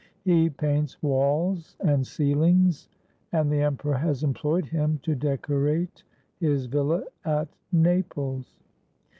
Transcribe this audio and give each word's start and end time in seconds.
He 0.23 0.49
paints 0.49 0.99
walls 1.03 1.77
and 1.79 2.07
ceilings, 2.07 2.89
and 3.33 3.51
the 3.51 3.61
emperor 3.61 3.93
has 3.97 4.23
employed 4.23 4.65
him 4.65 4.99
to 5.03 5.13
decorate 5.13 6.01
his 6.39 6.65
villa 6.65 7.03
at 7.23 7.49
Naples. 7.71 8.57